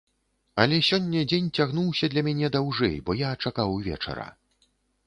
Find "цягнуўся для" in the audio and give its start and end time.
1.59-2.25